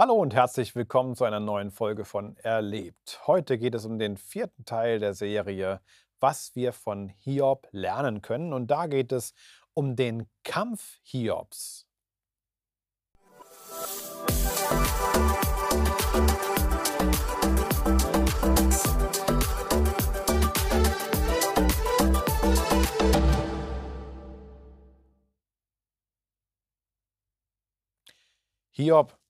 [0.00, 3.20] Hallo und herzlich willkommen zu einer neuen Folge von Erlebt.
[3.26, 5.82] Heute geht es um den vierten Teil der Serie,
[6.20, 8.54] was wir von Hiob lernen können.
[8.54, 9.34] Und da geht es
[9.74, 11.86] um den Kampf Hiobs.
[28.70, 29.20] Hiob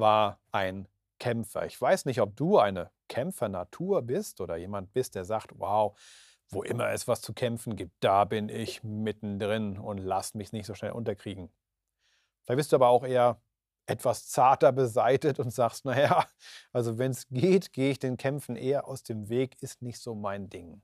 [0.00, 0.88] war ein
[1.18, 1.66] Kämpfer.
[1.66, 5.98] Ich weiß nicht, ob du eine Kämpfernatur bist oder jemand bist, der sagt, wow,
[6.48, 10.66] wo immer es was zu kämpfen gibt, da bin ich mittendrin und lass mich nicht
[10.66, 11.52] so schnell unterkriegen.
[12.42, 13.40] Vielleicht bist du aber auch eher
[13.86, 16.26] etwas zarter beseitet und sagst, naja,
[16.72, 20.14] also wenn es geht, gehe ich den Kämpfen eher aus dem Weg, ist nicht so
[20.14, 20.82] mein Ding.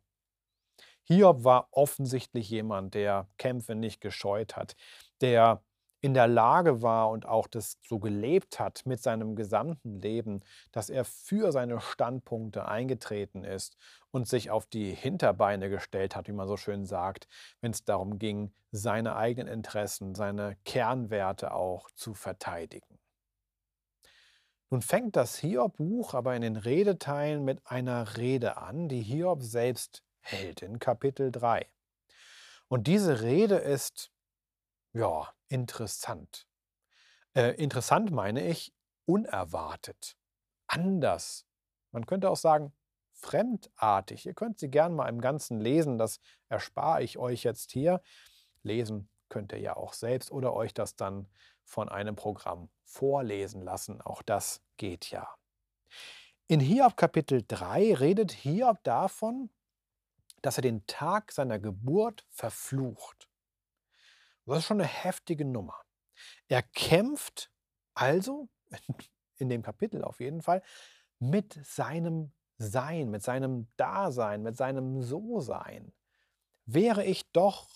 [1.04, 4.76] Hiob war offensichtlich jemand, der Kämpfe nicht gescheut hat,
[5.20, 5.62] der
[6.00, 10.40] in der Lage war und auch das so gelebt hat mit seinem gesamten Leben,
[10.72, 13.76] dass er für seine Standpunkte eingetreten ist
[14.10, 17.28] und sich auf die Hinterbeine gestellt hat, wie man so schön sagt,
[17.60, 22.98] wenn es darum ging, seine eigenen Interessen, seine Kernwerte auch zu verteidigen.
[24.68, 30.02] Nun fängt das Hiob-Buch aber in den Redeteilen mit einer Rede an, die Hiob selbst
[30.20, 31.66] hält in Kapitel 3.
[32.68, 34.10] Und diese Rede ist
[34.96, 36.46] ja, interessant.
[37.34, 38.72] Äh, interessant meine ich
[39.04, 40.16] unerwartet,
[40.66, 41.44] anders.
[41.92, 42.72] Man könnte auch sagen
[43.12, 44.24] fremdartig.
[44.24, 48.00] Ihr könnt sie gern mal im Ganzen lesen, das erspare ich euch jetzt hier.
[48.62, 51.28] Lesen könnt ihr ja auch selbst oder euch das dann
[51.62, 54.00] von einem Programm vorlesen lassen.
[54.00, 55.28] Auch das geht ja.
[56.46, 59.50] In Hiob Kapitel 3 redet Hiob davon,
[60.40, 63.28] dass er den Tag seiner Geburt verflucht.
[64.46, 65.80] Das ist schon eine heftige Nummer.
[66.48, 67.50] Er kämpft
[67.94, 68.48] also,
[69.38, 70.62] in dem Kapitel auf jeden Fall,
[71.18, 75.92] mit seinem Sein, mit seinem Dasein, mit seinem So-Sein.
[76.64, 77.68] Wäre ich doch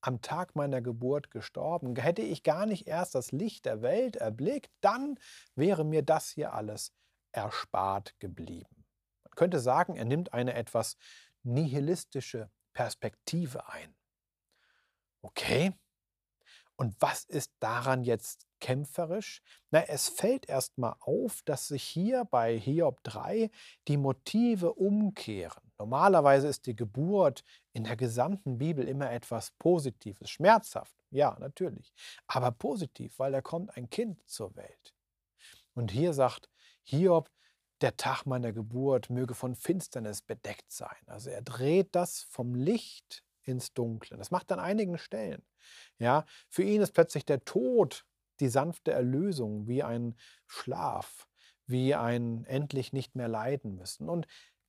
[0.00, 4.70] am Tag meiner Geburt gestorben, hätte ich gar nicht erst das Licht der Welt erblickt,
[4.80, 5.18] dann
[5.54, 6.92] wäre mir das hier alles
[7.32, 8.86] erspart geblieben.
[9.24, 10.96] Man könnte sagen, er nimmt eine etwas
[11.42, 13.94] nihilistische Perspektive ein.
[15.20, 15.72] Okay,
[16.78, 19.42] und was ist daran jetzt kämpferisch?
[19.72, 23.50] Na, es fällt erstmal auf, dass sich hier bei Hiob 3
[23.88, 25.72] die Motive umkehren.
[25.76, 31.92] Normalerweise ist die Geburt in der gesamten Bibel immer etwas Positives, schmerzhaft, ja, natürlich,
[32.28, 34.94] aber positiv, weil da kommt ein Kind zur Welt.
[35.74, 36.48] Und hier sagt
[36.84, 37.28] Hiob,
[37.80, 40.96] der Tag meiner Geburt möge von Finsternis bedeckt sein.
[41.06, 44.16] Also er dreht das vom Licht ins Dunkle.
[44.16, 45.42] Das macht an einigen Stellen.
[45.98, 48.04] Ja, für ihn ist plötzlich der Tod
[48.40, 50.16] die sanfte Erlösung, wie ein
[50.46, 51.26] Schlaf,
[51.66, 54.08] wie ein endlich nicht mehr leiden müssen.
[54.08, 54.26] Und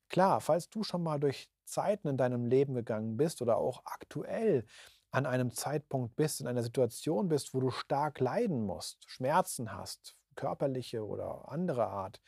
[0.07, 4.65] klar, falls du schon mal durch Zeiten in deinem Leben gegangen bist oder auch aktuell
[5.11, 10.15] an einem Zeitpunkt bist, in einer Situation bist, wo du stark leiden musst, Schmerzen hast,
[10.35, 12.21] körperliche oder andere Art,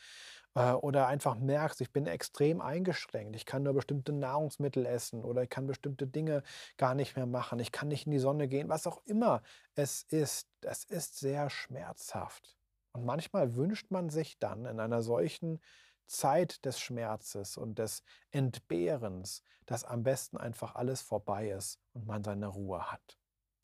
[0.53, 5.49] oder einfach merkst, ich bin extrem eingeschränkt, ich kann nur bestimmte Nahrungsmittel essen oder ich
[5.49, 6.43] kann bestimmte Dinge
[6.77, 9.41] gar nicht mehr machen, ich kann nicht in die Sonne gehen, was auch immer
[9.75, 12.57] es ist, es ist sehr schmerzhaft.
[12.91, 15.61] Und manchmal wünscht man sich dann in einer solchen
[16.07, 22.23] Zeit des Schmerzes und des Entbehrens, dass am besten einfach alles vorbei ist und man
[22.25, 23.17] seine Ruhe hat.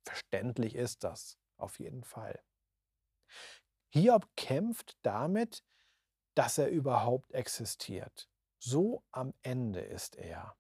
[0.06, 2.40] Verständlich ist das, auf jeden Fall.
[3.90, 5.64] Hiob kämpft damit,
[6.38, 8.30] dass er überhaupt existiert.
[8.59, 10.56] So am Ende ist er.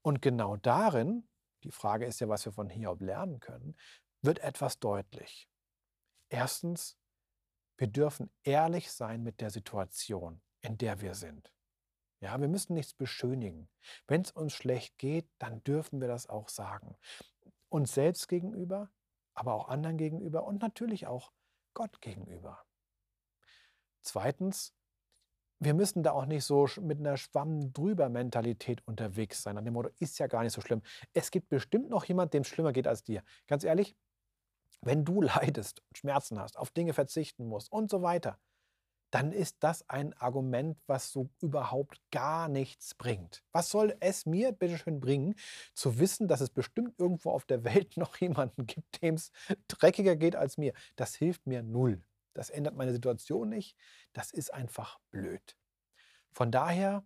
[0.00, 1.28] Und genau darin,
[1.64, 3.76] die Frage ist ja, was wir von Hiob lernen können,
[4.20, 5.48] wird etwas deutlich.
[6.28, 6.96] Erstens,
[7.76, 11.52] wir dürfen ehrlich sein mit der Situation, in der wir sind.
[12.20, 13.68] Ja, wir müssen nichts beschönigen.
[14.06, 16.96] Wenn es uns schlecht geht, dann dürfen wir das auch sagen.
[17.68, 18.88] Uns selbst gegenüber,
[19.34, 21.32] aber auch anderen gegenüber und natürlich auch
[21.74, 22.64] Gott gegenüber.
[24.00, 24.76] Zweitens,
[25.64, 29.56] wir müssen da auch nicht so mit einer Schwamm drüber Mentalität unterwegs sein.
[29.56, 30.82] An dem Motto ist ja gar nicht so schlimm.
[31.12, 33.22] Es gibt bestimmt noch jemand, dem es schlimmer geht als dir.
[33.46, 33.94] Ganz ehrlich,
[34.80, 38.38] wenn du leidest, Schmerzen hast, auf Dinge verzichten musst und so weiter,
[39.12, 43.44] dann ist das ein Argument, was so überhaupt gar nichts bringt.
[43.52, 45.34] Was soll es mir bitte schön bringen,
[45.74, 49.30] zu wissen, dass es bestimmt irgendwo auf der Welt noch jemanden gibt, dem es
[49.68, 50.72] dreckiger geht als mir?
[50.96, 52.02] Das hilft mir null.
[52.34, 53.76] Das ändert meine Situation nicht.
[54.12, 55.56] Das ist einfach blöd.
[56.32, 57.04] Von daher,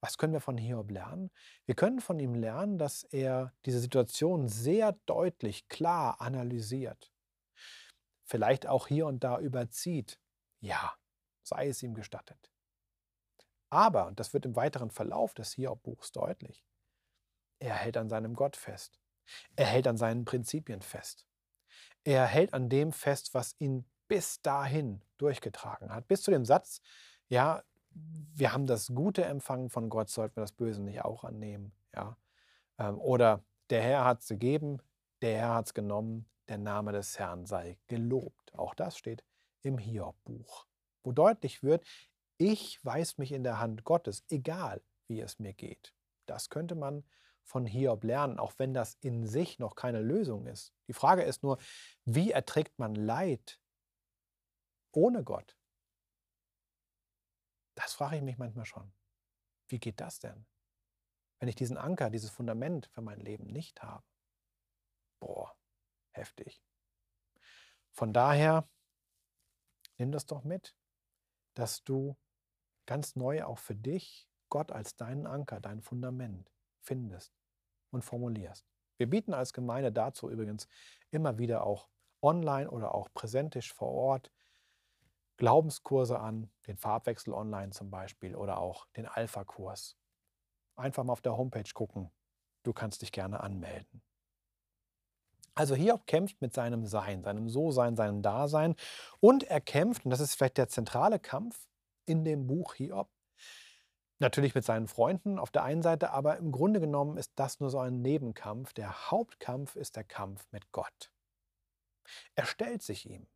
[0.00, 1.30] was können wir von Hiob lernen?
[1.64, 7.12] Wir können von ihm lernen, dass er diese Situation sehr deutlich, klar analysiert.
[8.24, 10.18] Vielleicht auch hier und da überzieht.
[10.60, 10.94] Ja,
[11.42, 12.50] sei es ihm gestattet.
[13.70, 16.64] Aber, und das wird im weiteren Verlauf des Hiob-Buchs deutlich,
[17.58, 19.00] er hält an seinem Gott fest.
[19.56, 21.26] Er hält an seinen Prinzipien fest.
[22.04, 26.08] Er hält an dem fest, was ihn bis dahin durchgetragen hat.
[26.08, 26.80] Bis zu dem Satz,
[27.28, 27.62] ja,
[28.34, 31.72] wir haben das Gute empfangen von Gott, sollten wir das Böse nicht auch annehmen.
[31.94, 32.16] Ja?
[32.78, 34.78] Ähm, oder der Herr hat es gegeben,
[35.22, 38.54] der Herr hat es genommen, der Name des Herrn sei gelobt.
[38.54, 39.24] Auch das steht
[39.62, 40.66] im Hiob-Buch,
[41.02, 41.86] wo deutlich wird,
[42.36, 45.94] ich weiß mich in der Hand Gottes, egal wie es mir geht.
[46.26, 47.04] Das könnte man
[47.44, 50.72] von Hiob lernen, auch wenn das in sich noch keine Lösung ist.
[50.88, 51.58] Die Frage ist nur,
[52.04, 53.60] wie erträgt man Leid
[54.94, 55.56] ohne Gott?
[57.74, 58.92] Das frage ich mich manchmal schon.
[59.68, 60.46] Wie geht das denn,
[61.38, 64.04] wenn ich diesen Anker, dieses Fundament für mein Leben nicht habe?
[65.20, 65.56] Boah,
[66.12, 66.62] heftig.
[67.92, 68.68] Von daher,
[69.96, 70.76] nimm das doch mit,
[71.54, 72.16] dass du
[72.86, 76.52] ganz neu auch für dich Gott als deinen Anker, dein Fundament
[76.82, 77.32] findest
[77.90, 78.66] und formulierst.
[78.98, 80.68] Wir bieten als Gemeinde dazu übrigens
[81.10, 81.88] immer wieder auch
[82.22, 84.30] online oder auch präsentisch vor Ort
[85.36, 89.96] Glaubenskurse an, den Farbwechsel online zum Beispiel oder auch den Alpha-Kurs.
[90.76, 92.10] Einfach mal auf der Homepage gucken.
[92.62, 94.02] Du kannst dich gerne anmelden.
[95.54, 98.74] Also Hiob kämpft mit seinem Sein, seinem So-Sein, seinem Dasein
[99.20, 101.68] und er kämpft, und das ist vielleicht der zentrale Kampf
[102.06, 103.08] in dem Buch Hiob,
[104.20, 107.70] Natürlich mit seinen Freunden auf der einen Seite, aber im Grunde genommen ist das nur
[107.70, 108.72] so ein Nebenkampf.
[108.72, 111.10] Der Hauptkampf ist der Kampf mit Gott.
[112.34, 113.26] Er stellt sich ihm.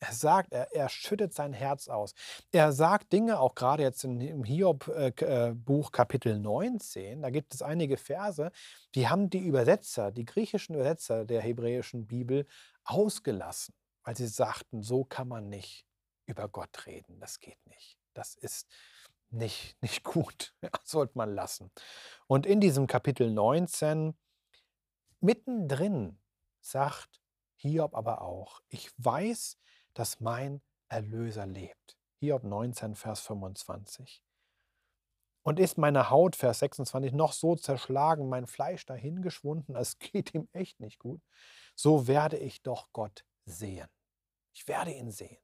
[0.00, 2.14] Er sagt, er, er schüttet sein Herz aus.
[2.52, 7.62] Er sagt Dinge, auch gerade jetzt im Hiob-Buch äh, äh Kapitel 19, da gibt es
[7.62, 8.52] einige Verse,
[8.94, 12.46] die haben die Übersetzer, die griechischen Übersetzer der hebräischen Bibel
[12.84, 13.74] ausgelassen,
[14.04, 15.84] weil sie sagten, so kann man nicht
[16.26, 17.98] über Gott reden, das geht nicht.
[18.14, 18.68] Das ist,
[19.30, 20.54] nicht, nicht gut.
[20.62, 21.70] Ja, sollte man lassen.
[22.26, 24.16] Und in diesem Kapitel 19,
[25.20, 26.18] mittendrin,
[26.60, 27.20] sagt
[27.56, 29.58] Hiob aber auch, ich weiß,
[29.98, 31.98] dass mein Erlöser lebt.
[32.20, 34.22] Hiob 19, Vers 25.
[35.42, 40.48] Und ist meine Haut, Vers 26, noch so zerschlagen, mein Fleisch dahingeschwunden, es geht ihm
[40.52, 41.20] echt nicht gut,
[41.74, 43.88] so werde ich doch Gott sehen.
[44.52, 45.38] Ich werde ihn sehen.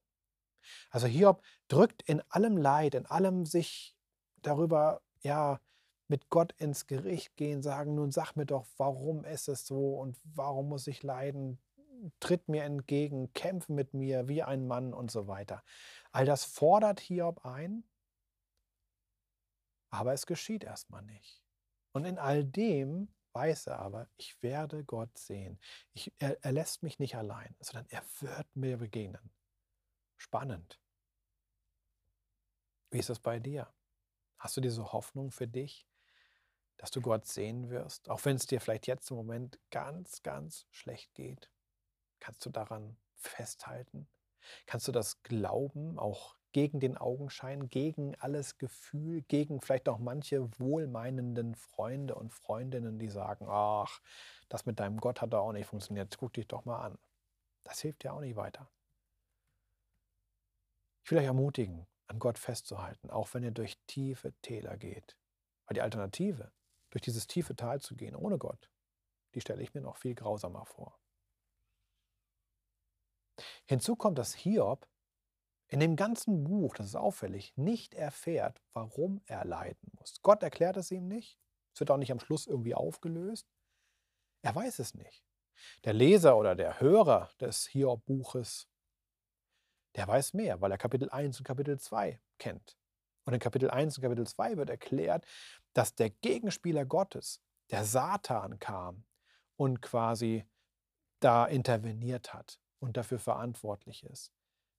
[0.90, 3.96] Also Hiob drückt in allem Leid, in allem sich
[4.42, 5.60] darüber, ja,
[6.06, 10.16] mit Gott ins Gericht gehen, sagen, nun sag mir doch, warum ist es so und
[10.22, 11.60] warum muss ich leiden?
[12.20, 15.62] Tritt mir entgegen, kämpfe mit mir wie ein Mann und so weiter.
[16.12, 17.84] All das fordert Hiob ein,
[19.90, 21.42] aber es geschieht erstmal nicht.
[21.92, 25.60] Und in all dem weiß er aber, ich werde Gott sehen.
[25.92, 29.30] Ich, er, er lässt mich nicht allein, sondern er wird mir begegnen.
[30.16, 30.80] Spannend.
[32.90, 33.72] Wie ist das bei dir?
[34.38, 35.86] Hast du diese Hoffnung für dich,
[36.76, 40.66] dass du Gott sehen wirst, auch wenn es dir vielleicht jetzt im Moment ganz, ganz
[40.70, 41.50] schlecht geht?
[42.24, 44.08] Kannst du daran festhalten?
[44.64, 50.48] Kannst du das glauben, auch gegen den Augenschein, gegen alles Gefühl, gegen vielleicht auch manche
[50.58, 54.00] wohlmeinenden Freunde und Freundinnen, die sagen, ach,
[54.48, 56.98] das mit deinem Gott hat da auch nicht funktioniert, guck dich doch mal an.
[57.62, 58.70] Das hilft dir auch nicht weiter.
[61.04, 65.14] Ich will euch ermutigen, an Gott festzuhalten, auch wenn ihr durch tiefe Täler geht.
[65.66, 66.52] Weil die Alternative,
[66.88, 68.70] durch dieses tiefe Tal zu gehen ohne Gott,
[69.34, 70.98] die stelle ich mir noch viel grausamer vor.
[73.66, 74.86] Hinzu kommt, dass Hiob
[75.68, 80.20] in dem ganzen Buch, das ist auffällig, nicht erfährt, warum er leiden muss.
[80.22, 81.38] Gott erklärt es ihm nicht.
[81.72, 83.48] Es wird auch nicht am Schluss irgendwie aufgelöst.
[84.42, 85.24] Er weiß es nicht.
[85.84, 88.68] Der Leser oder der Hörer des Hiob-Buches
[89.94, 92.76] der weiß mehr, weil er Kapitel 1 und Kapitel 2 kennt.
[93.24, 95.24] Und in Kapitel 1 und Kapitel 2 wird erklärt,
[95.72, 97.40] dass der Gegenspieler Gottes,
[97.70, 99.04] der Satan, kam
[99.56, 100.44] und quasi
[101.20, 104.30] da interveniert hat und dafür verantwortlich ist,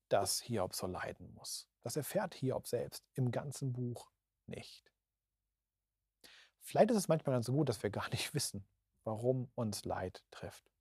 [0.09, 1.67] dass Hiob so leiden muss.
[1.81, 4.11] Das erfährt Hiob selbst im ganzen Buch
[4.45, 4.93] nicht.
[6.61, 8.67] Vielleicht ist es manchmal ganz gut, dass wir gar nicht wissen,
[9.03, 10.71] warum uns Leid trifft.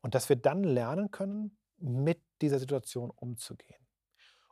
[0.00, 3.86] Und dass wir dann lernen können, mit dieser Situation umzugehen.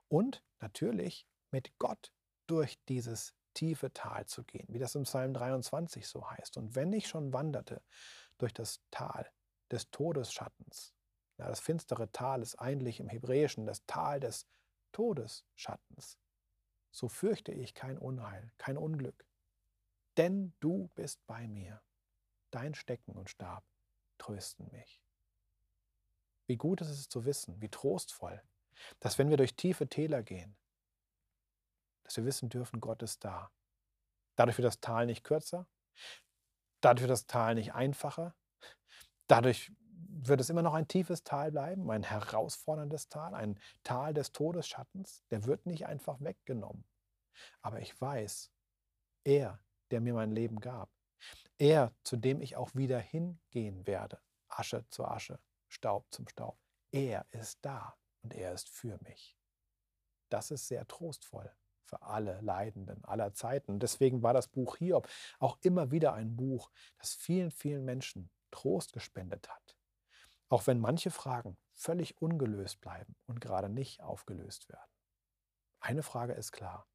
[0.08, 2.12] Und natürlich mit Gott
[2.46, 6.58] durch dieses tiefe Tal zu gehen, wie das im Psalm 23 so heißt.
[6.58, 7.82] Und wenn ich schon wanderte
[8.36, 9.30] durch das Tal
[9.70, 10.94] des Todesschattens,
[11.40, 14.46] ja, das finstere Tal ist eigentlich im Hebräischen das Tal des
[14.92, 16.18] Todesschattens,
[16.90, 19.26] so fürchte ich kein Unheil, kein Unglück.
[20.18, 21.80] Denn du bist bei mir.
[22.50, 23.64] Dein Stecken und Stab
[24.18, 25.02] trösten mich.
[26.46, 28.42] Wie gut ist es zu wissen, wie trostvoll,
[28.98, 30.58] dass wenn wir durch tiefe Täler gehen,
[32.02, 33.50] dass wir wissen dürfen, Gott ist da.
[34.36, 35.66] Dadurch wird das Tal nicht kürzer,
[36.82, 38.34] dadurch wird das Tal nicht einfacher,
[39.26, 39.72] dadurch
[40.26, 45.24] wird es immer noch ein tiefes Tal bleiben, ein herausforderndes Tal, ein Tal des Todesschattens.
[45.30, 46.84] Der wird nicht einfach weggenommen.
[47.62, 48.50] Aber ich weiß,
[49.24, 49.60] er,
[49.90, 50.90] der mir mein Leben gab,
[51.58, 56.58] er, zu dem ich auch wieder hingehen werde, Asche zu Asche, Staub zum Staub,
[56.90, 59.36] er ist da und er ist für mich.
[60.28, 61.52] Das ist sehr trostvoll
[61.84, 63.80] für alle Leidenden aller Zeiten.
[63.80, 65.08] Deswegen war das Buch Hiob
[65.38, 69.76] auch immer wieder ein Buch, das vielen, vielen Menschen Trost gespendet hat.
[70.50, 74.90] Auch wenn manche Fragen völlig ungelöst bleiben und gerade nicht aufgelöst werden.
[75.78, 76.88] Eine Frage ist klar.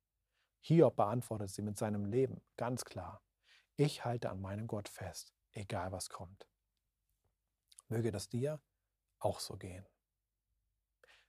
[0.60, 3.24] Hiob beantwortet sie mit seinem Leben ganz klar.
[3.78, 6.50] Ich halte an meinem Gott fest, egal was kommt.
[7.88, 8.62] Möge das dir
[9.20, 9.88] auch so gehen.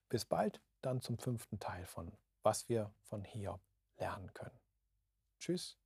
[0.08, 3.60] Bis bald dann zum fünften Teil von Was wir von Hiob
[3.98, 4.58] lernen können.
[5.38, 5.78] Tschüss.